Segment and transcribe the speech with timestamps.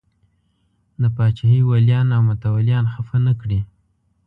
[1.01, 3.59] د پاچاهۍ ولیان او متولیان خفه نه کړي.